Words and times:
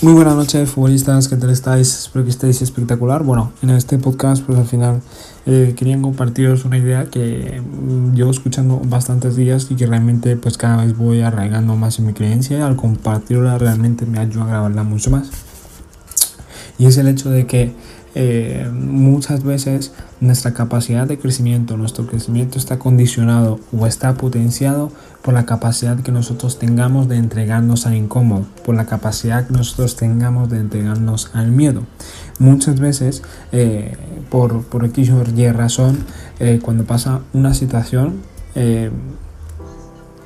Muy 0.00 0.12
buenas 0.12 0.36
noches 0.36 0.70
futbolistas, 0.70 1.26
¿qué 1.26 1.36
tal 1.36 1.50
estáis? 1.50 1.92
Espero 1.92 2.24
que 2.24 2.30
estéis 2.30 2.62
espectacular. 2.62 3.24
Bueno, 3.24 3.52
en 3.62 3.70
este 3.70 3.98
podcast 3.98 4.44
pues 4.44 4.56
al 4.56 4.66
final 4.66 5.02
eh, 5.44 5.74
compartiros 6.00 6.64
una 6.64 6.78
idea 6.78 7.06
que 7.06 7.60
mm, 7.60 8.14
llevo 8.14 8.30
escuchando 8.30 8.80
bastantes 8.84 9.34
días 9.34 9.66
y 9.70 9.74
que 9.74 9.86
realmente 9.88 10.36
pues 10.36 10.56
cada 10.56 10.84
vez 10.84 10.96
voy 10.96 11.22
arraigando 11.22 11.74
más 11.74 11.98
en 11.98 12.06
mi 12.06 12.12
creencia. 12.12 12.64
Al 12.64 12.76
compartirla 12.76 13.58
realmente 13.58 14.06
me 14.06 14.20
ayuda 14.20 14.44
a 14.44 14.46
grabarla 14.46 14.84
mucho 14.84 15.10
más. 15.10 15.30
Y 16.78 16.86
es 16.86 16.96
el 16.96 17.08
hecho 17.08 17.28
de 17.30 17.46
que 17.46 17.74
eh, 18.20 18.68
muchas 18.72 19.44
veces 19.44 19.92
nuestra 20.20 20.52
capacidad 20.52 21.06
de 21.06 21.20
crecimiento, 21.20 21.76
nuestro 21.76 22.04
crecimiento 22.08 22.58
está 22.58 22.76
condicionado 22.76 23.60
o 23.72 23.86
está 23.86 24.14
potenciado 24.14 24.90
por 25.22 25.34
la 25.34 25.46
capacidad 25.46 26.00
que 26.00 26.10
nosotros 26.10 26.58
tengamos 26.58 27.08
de 27.08 27.16
entregarnos 27.16 27.86
al 27.86 27.94
incómodo, 27.94 28.44
por 28.64 28.74
la 28.74 28.86
capacidad 28.86 29.46
que 29.46 29.52
nosotros 29.52 29.94
tengamos 29.94 30.50
de 30.50 30.58
entregarnos 30.58 31.30
al 31.32 31.52
miedo. 31.52 31.84
Muchas 32.40 32.80
veces, 32.80 33.22
eh, 33.52 33.96
por, 34.30 34.64
por 34.64 34.84
X 34.86 35.10
o 35.10 35.22
Y 35.22 35.52
razón, 35.52 35.98
eh, 36.40 36.58
cuando 36.60 36.82
pasa 36.82 37.20
una 37.32 37.54
situación, 37.54 38.16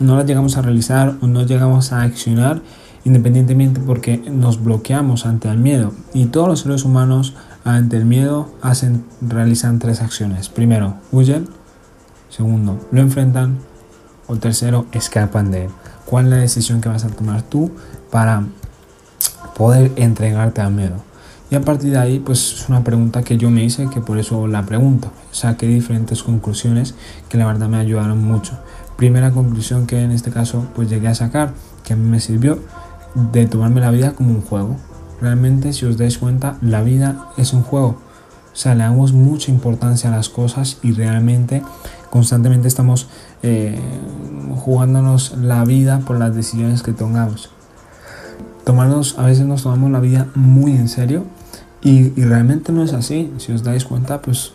no 0.00 0.16
la 0.16 0.24
llegamos 0.24 0.56
a 0.56 0.62
realizar 0.62 1.16
o 1.20 1.26
no 1.26 1.44
llegamos 1.44 1.92
a 1.92 2.00
accionar 2.00 2.62
independientemente 3.04 3.80
porque 3.80 4.16
nos 4.16 4.62
bloqueamos 4.62 5.26
ante 5.26 5.48
el 5.48 5.58
miedo 5.58 5.92
y 6.14 6.26
todos 6.26 6.48
los 6.48 6.60
seres 6.60 6.84
humanos 6.84 7.34
ante 7.64 7.96
el 7.96 8.04
miedo 8.04 8.50
hacen, 8.60 9.04
realizan 9.20 9.78
tres 9.78 10.00
acciones. 10.00 10.48
Primero, 10.48 10.94
huyen. 11.12 11.48
Segundo, 12.28 12.78
lo 12.90 13.00
enfrentan. 13.00 13.58
O 14.26 14.36
tercero, 14.36 14.86
escapan 14.92 15.50
de 15.50 15.64
él. 15.64 15.70
¿Cuál 16.06 16.26
es 16.26 16.30
la 16.30 16.36
decisión 16.38 16.80
que 16.80 16.88
vas 16.88 17.04
a 17.04 17.08
tomar 17.08 17.42
tú 17.42 17.70
para 18.10 18.44
poder 19.56 19.92
entregarte 19.96 20.60
al 20.60 20.72
miedo? 20.72 20.96
Y 21.50 21.54
a 21.54 21.60
partir 21.60 21.90
de 21.90 21.98
ahí, 21.98 22.18
pues 22.18 22.54
es 22.54 22.68
una 22.70 22.82
pregunta 22.82 23.22
que 23.22 23.36
yo 23.36 23.50
me 23.50 23.62
hice, 23.62 23.90
que 23.90 24.00
por 24.00 24.18
eso 24.18 24.46
la 24.46 24.64
pregunto. 24.64 25.12
Saqué 25.32 25.66
diferentes 25.66 26.22
conclusiones 26.22 26.94
que 27.28 27.36
la 27.36 27.46
verdad 27.46 27.68
me 27.68 27.76
ayudaron 27.76 28.24
mucho. 28.24 28.58
Primera 28.96 29.32
conclusión 29.32 29.86
que 29.86 30.00
en 30.00 30.12
este 30.12 30.30
caso 30.30 30.66
pues 30.74 30.88
llegué 30.88 31.08
a 31.08 31.14
sacar, 31.14 31.52
que 31.84 31.92
a 31.92 31.96
mí 31.96 32.08
me 32.08 32.20
sirvió, 32.20 32.58
de 33.32 33.46
tomarme 33.46 33.82
la 33.82 33.90
vida 33.90 34.12
como 34.12 34.30
un 34.30 34.40
juego. 34.40 34.76
Realmente, 35.22 35.72
si 35.72 35.86
os 35.86 35.96
dais 35.96 36.18
cuenta, 36.18 36.58
la 36.60 36.82
vida 36.82 37.28
es 37.36 37.52
un 37.52 37.62
juego. 37.62 37.96
O 38.52 38.56
sea, 38.56 38.74
le 38.74 38.82
damos 38.82 39.12
mucha 39.12 39.52
importancia 39.52 40.12
a 40.12 40.16
las 40.16 40.28
cosas 40.28 40.78
y 40.82 40.90
realmente 40.90 41.62
constantemente 42.10 42.66
estamos 42.66 43.08
eh, 43.44 43.78
jugándonos 44.56 45.38
la 45.38 45.64
vida 45.64 46.00
por 46.00 46.18
las 46.18 46.34
decisiones 46.34 46.82
que 46.82 46.92
tomamos. 46.92 47.50
Tomarnos, 48.64 49.16
a 49.16 49.26
veces 49.26 49.46
nos 49.46 49.62
tomamos 49.62 49.92
la 49.92 50.00
vida 50.00 50.26
muy 50.34 50.72
en 50.72 50.88
serio 50.88 51.24
y, 51.82 52.12
y 52.20 52.24
realmente 52.24 52.72
no 52.72 52.82
es 52.82 52.92
así. 52.92 53.32
Si 53.38 53.52
os 53.52 53.62
dais 53.62 53.84
cuenta, 53.84 54.20
pues 54.22 54.54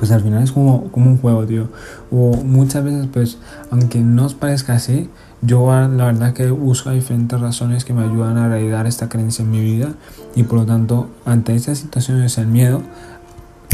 pues 0.00 0.12
al 0.12 0.22
final 0.22 0.42
es 0.42 0.50
como, 0.50 0.90
como 0.92 1.10
un 1.10 1.18
juego, 1.18 1.44
tío. 1.44 1.68
O 2.10 2.34
muchas 2.42 2.82
veces, 2.82 3.06
pues, 3.12 3.36
aunque 3.70 4.00
no 4.00 4.24
os 4.24 4.32
parezca 4.32 4.72
así, 4.72 5.10
yo 5.42 5.66
la 5.70 6.06
verdad 6.06 6.32
que 6.32 6.50
busco 6.50 6.88
diferentes 6.88 7.38
razones 7.38 7.84
que 7.84 7.92
me 7.92 8.04
ayudan 8.04 8.38
a 8.38 8.48
realizar 8.48 8.86
esta 8.86 9.10
creencia 9.10 9.42
en 9.42 9.50
mi 9.50 9.60
vida 9.60 9.92
y 10.34 10.44
por 10.44 10.60
lo 10.60 10.64
tanto, 10.64 11.10
ante 11.26 11.54
estas 11.54 11.76
situaciones, 11.76 12.38
el 12.38 12.46
miedo, 12.46 12.80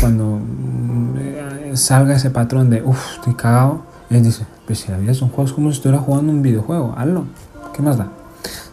cuando 0.00 0.40
mm, 0.40 1.76
salga 1.76 2.16
ese 2.16 2.30
patrón 2.30 2.70
de, 2.70 2.82
uff, 2.82 3.14
estoy 3.14 3.34
cagado, 3.34 3.82
él 4.10 4.24
dice, 4.24 4.46
pues 4.66 4.80
si 4.80 4.90
la 4.90 4.98
vida 4.98 5.12
es 5.12 5.22
un 5.22 5.28
juego, 5.28 5.44
es 5.44 5.52
como 5.52 5.70
si 5.70 5.76
estuviera 5.76 6.02
jugando 6.02 6.32
un 6.32 6.42
videojuego, 6.42 6.92
hazlo, 6.98 7.26
¿qué 7.72 7.82
más 7.82 7.98
da? 7.98 8.08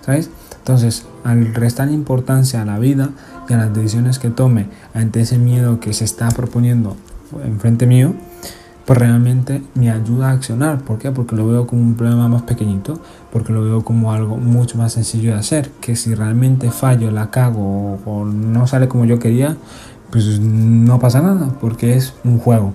¿Sabes? 0.01 0.31
Entonces, 0.57 1.05
al 1.23 1.53
restar 1.53 1.91
importancia 1.91 2.63
a 2.63 2.65
la 2.65 2.79
vida 2.79 3.11
y 3.47 3.53
a 3.53 3.57
las 3.57 3.75
decisiones 3.75 4.17
que 4.17 4.31
tome 4.31 4.69
ante 4.95 5.21
ese 5.21 5.37
miedo 5.37 5.79
que 5.79 5.93
se 5.93 6.03
está 6.03 6.29
proponiendo 6.31 6.97
enfrente 7.45 7.85
mío, 7.85 8.13
pues 8.85 8.99
realmente 8.99 9.61
me 9.75 9.89
ayuda 9.89 10.29
a 10.29 10.31
accionar. 10.31 10.79
¿Por 10.81 10.97
qué? 10.99 11.11
Porque 11.11 11.35
lo 11.35 11.47
veo 11.47 11.67
como 11.67 11.81
un 11.81 11.95
problema 11.95 12.27
más 12.27 12.41
pequeñito, 12.43 12.99
porque 13.31 13.53
lo 13.53 13.63
veo 13.63 13.83
como 13.83 14.11
algo 14.11 14.37
mucho 14.37 14.77
más 14.77 14.93
sencillo 14.93 15.31
de 15.31 15.39
hacer, 15.39 15.69
que 15.81 15.95
si 15.95 16.13
realmente 16.15 16.69
fallo, 16.71 17.11
la 17.11 17.29
cago 17.29 17.99
o, 18.05 18.25
no 18.25 18.67
sale 18.67 18.87
como 18.87 19.05
yo 19.05 19.19
quería, 19.19 19.57
pues 20.11 20.39
no 20.39 20.99
pasa 20.99 21.21
nada, 21.21 21.49
porque 21.59 21.95
es 21.95 22.13
un 22.23 22.39
juego. 22.39 22.73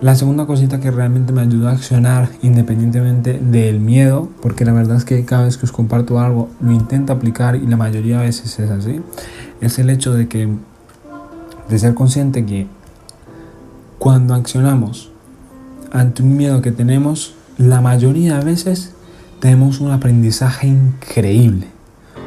La 0.00 0.14
segunda 0.14 0.46
cosita 0.46 0.80
que 0.80 0.90
realmente 0.90 1.32
me 1.34 1.42
ayuda 1.42 1.70
a 1.70 1.72
accionar 1.74 2.30
independientemente 2.40 3.38
del 3.38 3.80
miedo, 3.80 4.30
porque 4.40 4.64
la 4.64 4.72
verdad 4.72 4.96
es 4.96 5.04
que 5.04 5.26
cada 5.26 5.44
vez 5.44 5.58
que 5.58 5.66
os 5.66 5.72
comparto 5.72 6.18
algo 6.18 6.48
lo 6.60 6.72
intento 6.72 7.12
aplicar 7.12 7.56
y 7.56 7.66
la 7.66 7.76
mayoría 7.76 8.18
de 8.18 8.26
veces 8.26 8.58
es 8.58 8.70
así, 8.70 9.02
es 9.60 9.78
el 9.78 9.90
hecho 9.90 10.14
de 10.14 10.26
que 10.26 10.48
de 11.68 11.78
ser 11.78 11.94
consciente 11.94 12.46
que 12.46 12.66
cuando 14.00 14.32
accionamos 14.34 15.10
ante 15.92 16.22
un 16.22 16.34
miedo 16.34 16.62
que 16.62 16.72
tenemos, 16.72 17.34
la 17.58 17.82
mayoría 17.82 18.38
de 18.38 18.44
veces 18.46 18.94
tenemos 19.40 19.78
un 19.80 19.90
aprendizaje 19.90 20.68
increíble. 20.68 21.66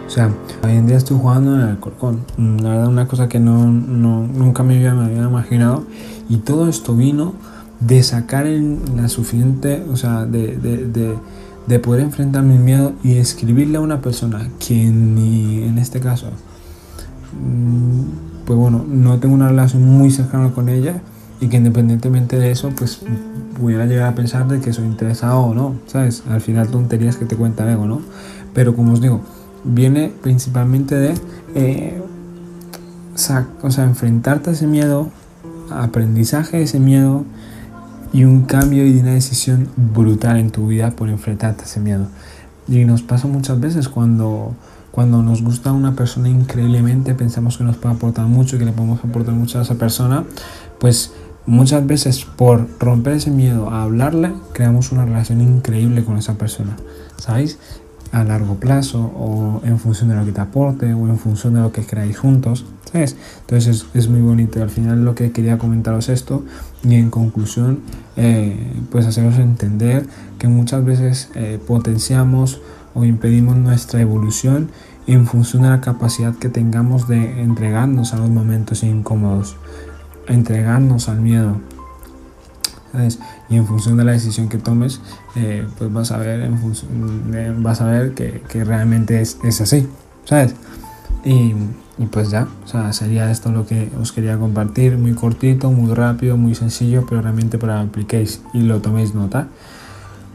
O 0.06 0.10
sea, 0.10 0.32
hoy 0.64 0.74
en 0.74 0.86
día 0.86 0.98
estoy 0.98 1.18
jugando 1.18 1.56
en 1.56 1.62
el 1.62 1.70
Alcorcón. 1.70 2.26
La 2.38 2.70
verdad, 2.70 2.88
una 2.90 3.08
cosa 3.08 3.28
que 3.28 3.40
no, 3.40 3.66
nunca 3.66 4.62
me 4.62 4.76
había, 4.76 4.94
me 4.94 5.06
había 5.06 5.24
imaginado. 5.24 5.86
Y 6.30 6.38
todo 6.38 6.70
esto 6.70 6.96
vino 6.96 7.34
de 7.80 8.04
sacar 8.04 8.46
la 8.46 9.10
suficiente, 9.10 9.84
o 9.92 9.98
sea, 9.98 10.28
de, 10.28 10.56
de, 10.58 11.18
de, 11.66 11.80
poder 11.80 12.04
enfrentar 12.04 12.44
mi 12.44 12.60
miedo 12.60 12.94
y 13.04 13.14
escribirle 13.14 13.78
a 13.78 13.82
una 13.82 14.00
persona 14.00 14.48
que 14.60 14.80
en 14.80 15.80
este 15.80 16.00
caso, 16.00 16.28
mm, 17.42 18.46
pues 18.46 18.60
bueno, 18.60 18.86
no 18.88 19.18
tengo 19.18 19.34
una 19.34 19.48
relación 19.48 19.84
muy 19.84 20.12
cercana 20.12 20.52
con 20.52 20.70
ella 20.70 21.02
y 21.44 21.50
que 21.50 21.58
independientemente 21.58 22.40
de 22.40 22.52
eso, 22.52 22.72
pues 22.76 23.02
pudiera 23.59 23.86
llegar 23.86 24.14
a 24.14 24.16
pensar 24.16 24.48
de 24.48 24.62
que 24.62 24.72
soy 24.72 24.86
interesado 24.86 25.42
o 25.42 25.54
no, 25.54 25.76
¿sabes? 25.88 26.24
Al 26.30 26.40
final 26.40 26.70
tonterías 26.70 27.18
que 27.18 27.26
te 27.26 27.36
cuenta 27.36 27.64
el 27.64 27.72
ego, 27.72 27.86
¿no? 27.86 28.02
Pero 28.54 28.76
como 28.78 28.94
os 28.94 29.02
digo, 29.02 29.22
viene 29.66 30.14
principalmente 30.22 30.96
de, 30.96 31.16
eh, 31.56 32.02
o 33.14 33.18
sea, 33.72 33.84
enfrentarte 33.84 34.52
a 34.52 34.54
ese 34.54 34.68
miedo, 34.68 35.09
aprendizaje 35.70 36.58
de 36.58 36.64
ese 36.64 36.80
miedo 36.80 37.26
y 38.14 38.24
un 38.24 38.44
cambio 38.44 38.88
y 38.88 39.00
una 39.00 39.14
decisión 39.14 39.68
brutal 39.75 40.38
en 40.38 40.50
tu 40.50 40.68
vida 40.68 40.92
por 40.92 41.10
enfrentarte 41.10 41.64
a 41.64 41.66
ese 41.66 41.81
miedo. 41.81 42.08
Y 42.70 42.86
nos 42.86 43.02
pasa 43.02 43.28
muchas 43.28 43.60
veces 43.60 43.90
cuando, 43.90 44.56
cuando 44.92 45.22
nos 45.22 45.44
gusta 45.44 45.74
una 45.74 45.94
persona 45.94 46.30
increíblemente, 46.30 47.14
pensamos 47.16 47.58
que 47.58 47.66
nos 47.66 47.75
puede 47.75 47.96
aportar 47.96 48.28
mucho, 48.28 48.58
que 48.58 48.64
le 48.64 48.72
podemos 48.72 49.04
aportar 49.04 49.34
mucho 49.34 49.60
a 49.60 49.64
esa 49.64 49.75
persona, 49.75 50.24
pues 50.80 51.12
muchas 51.46 51.86
veces 51.86 52.26
por 52.26 52.68
romper 52.80 53.14
ese 53.14 53.31
miedo 53.31 53.70
a 53.70 53.84
hablarle, 53.84 54.31
creamos 54.54 54.92
una 54.92 55.06
relación 55.06 55.42
increíble 55.42 56.04
con 56.04 56.18
esa 56.18 56.36
persona, 56.36 56.76
¿sabéis? 57.18 57.59
A 58.12 58.24
largo 58.24 58.56
plazo 58.56 59.00
o 59.00 59.62
en 59.66 59.80
función 59.80 60.09
de 60.09 60.16
lo 60.16 60.26
que 60.26 60.31
te 60.31 60.42
aporte 60.42 60.94
o 60.94 61.08
en 61.08 61.18
función 61.18 61.56
de 61.56 61.62
lo 61.62 61.72
que 61.72 61.84
creáis 61.84 62.18
juntos, 62.18 62.66
¿sabes? 62.92 63.18
Entonces 63.42 63.88
es, 63.94 64.08
muy 64.08 64.22
bonito. 64.22 64.62
Al 64.62 64.70
final 64.70 65.04
lo 65.04 65.16
que 65.16 65.31
quería 65.31 65.58
comentaros 65.58 66.09
esto 66.09 66.46
y 66.84 66.96
en 66.96 67.09
conclusión, 67.09 67.80
eh, 68.16 68.56
pues 68.92 69.08
haceros 69.08 69.40
entender 69.40 70.06
que 70.38 70.48
muchas 70.48 70.86
veces 70.86 71.31
eh, 71.34 71.60
potenciamos 71.66 72.62
o 72.94 73.04
impedimos 73.04 73.58
nuestra 73.58 74.00
evolución 74.00 74.70
en 75.08 75.25
función 75.25 75.64
de 75.64 75.70
la 75.70 75.81
capacidad 75.81 76.36
que 76.36 76.50
tengamos 76.50 77.08
de 77.08 77.42
entregarnos 77.42 78.14
a 78.14 78.18
los 78.18 78.30
momentos 78.30 78.84
incómodos 78.84 79.58
entregarnos 80.28 81.10
al 81.10 81.22
miedo. 81.22 81.58
Y 83.50 83.56
en 83.58 83.66
función 83.66 83.98
de 83.98 84.04
la 84.04 84.12
decisión 84.12 84.50
que 84.50 84.58
tomes, 84.58 85.02
eh, 85.36 85.68
pues 85.78 85.92
vas 85.92 86.12
a 86.12 86.18
ver, 86.18 86.42
en 86.42 87.64
vas 87.64 87.82
a 87.82 87.86
ver 87.88 88.14
que, 88.14 88.64
realmente 88.64 89.20
es, 89.22 89.38
así, 89.62 89.88
¿sabes? 90.26 90.54
Y, 91.26 91.54
pues 92.12 92.30
ya, 92.30 92.48
o 92.64 92.68
sea, 92.68 92.92
sería 92.94 93.31
esto 93.31 93.52
lo 93.52 93.66
que 93.66 93.90
os 94.00 94.12
quería 94.12 94.38
compartir, 94.38 94.98
muy 94.98 95.14
cortito, 95.14 95.72
muy 95.72 95.94
rápido, 95.94 96.38
muy 96.38 96.54
sencillo, 96.54 97.06
pero 97.08 97.22
realmente 97.22 97.58
para 97.58 97.76
que 97.81 97.88
apliquéis 97.88 98.42
y 98.54 98.62
lo 98.62 98.81
toméis 98.81 99.16
nota. 99.16 99.48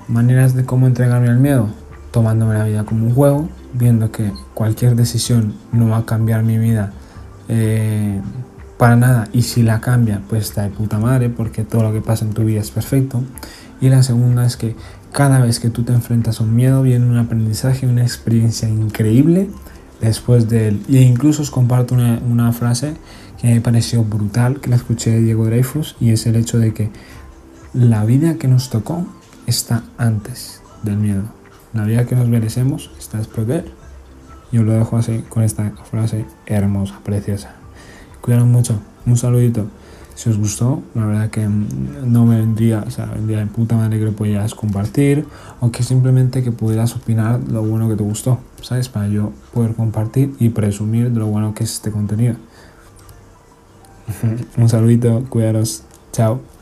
Maneras 0.09 0.55
de 0.55 0.65
cómo 0.65 0.87
entregarme 0.87 1.29
al 1.29 1.39
miedo, 1.39 1.69
tomándome 2.11 2.55
la 2.55 2.65
vida 2.65 2.85
como 2.85 3.07
un 3.07 3.15
juego, 3.15 3.49
viendo 3.75 4.11
que 4.11 4.33
cualquier 4.55 4.97
decisión 4.97 5.55
no 5.73 5.91
va 5.91 5.99
a 5.99 6.07
cambiar 6.07 6.43
mi 6.43 6.59
vida. 6.59 6.93
Eh, 7.49 8.21
para 8.79 8.97
nada. 8.97 9.29
Y 9.33 9.43
si 9.43 9.63
la 9.63 9.81
cambia, 9.81 10.23
pues 10.29 10.45
está 10.45 10.63
de 10.63 10.71
puta 10.71 10.99
madre, 10.99 11.29
porque 11.29 11.65
todo 11.65 11.83
lo 11.83 11.93
que 11.93 12.01
pasa 12.01 12.25
en 12.25 12.33
tu 12.33 12.45
vida 12.45 12.61
es 12.61 12.71
perfecto. 12.71 13.23
Y 13.81 13.91
la 13.91 14.03
segunda 14.03 14.47
es 14.47 14.57
que 14.57 14.75
cada 15.13 15.41
vez 15.41 15.61
que 15.61 15.71
tú 15.71 15.83
te 15.83 15.93
enfrentas 15.93 16.41
a 16.41 16.45
un 16.45 16.55
miedo, 16.55 16.83
viene 16.83 17.07
un 17.07 17.17
aprendizaje, 17.17 17.87
una 17.87 18.03
experiencia 18.03 18.69
increíble 18.69 19.51
después 20.01 20.49
de 20.49 20.69
él. 20.69 20.83
Y 20.89 20.99
incluso 20.99 21.43
os 21.43 21.51
comparto 21.51 21.95
una, 21.95 22.21
una 22.27 22.53
frase 22.53 22.95
que 23.41 23.49
me 23.49 23.61
pareció 23.61 24.05
brutal, 24.05 24.61
que 24.61 24.71
la 24.71 24.77
escuché 24.77 25.11
de 25.11 25.23
Diego 25.23 25.45
Dreyfus, 25.45 25.97
y 26.01 26.11
es 26.11 26.27
el 26.27 26.37
hecho 26.37 26.59
de 26.59 26.73
que 26.73 26.91
la 27.75 28.05
vida 28.05 28.35
que 28.35 28.49
nos 28.49 28.71
tocó 28.71 29.07
está 29.47 29.83
antes 29.97 30.63
del 30.83 30.97
miedo. 30.97 31.23
La 31.73 31.85
vida 31.85 32.07
que 32.07 32.17
nos 32.17 32.29
merecemos 32.29 32.91
está 32.99 33.19
después 33.19 33.47
de 33.47 33.57
él. 33.57 33.65
Yo 34.51 34.63
lo 34.63 34.73
dejo 34.73 34.97
así 34.97 35.25
con 35.29 35.43
esta 35.43 35.73
frase 35.91 36.25
hermosa, 36.47 37.01
preciosa. 37.05 37.55
Cuidaros 38.21 38.47
mucho. 38.47 38.79
Un 39.07 39.17
saludito. 39.17 39.67
Si 40.15 40.29
os 40.29 40.37
gustó, 40.37 40.83
la 40.95 41.07
verdad 41.07 41.31
que 41.31 41.47
mm, 41.47 42.13
no 42.13 42.27
me 42.27 42.39
vendría, 42.39 42.83
o 42.85 42.91
sea, 42.91 43.07
vendría 43.07 43.39
de 43.39 43.47
puta 43.47 43.77
madre 43.77 44.01
que 44.01 44.05
lo 44.05 44.13
pudieras 44.13 44.53
compartir 44.53 45.25
o 45.61 45.71
que 45.71 45.85
simplemente 45.85 46.43
que 46.43 46.51
pudieras 46.51 46.97
opinar 46.97 47.41
lo 47.49 47.63
bueno 47.63 47.89
que 47.89 47.95
te 47.95 48.03
gustó, 48.03 48.41
¿sabes? 48.61 48.89
Para 48.89 49.07
yo 49.07 49.33
poder 49.55 49.75
compartir 49.75 50.35
y 50.41 50.49
presumir 50.49 51.13
de 51.13 51.21
lo 51.21 51.29
bueno 51.29 51.55
que 51.55 51.63
es 51.63 51.73
este 51.73 51.93
contenido. 51.93 52.35
Un 54.57 54.69
saludito, 54.69 55.25
cuidaros. 55.29 55.85
Chao. 56.13 56.58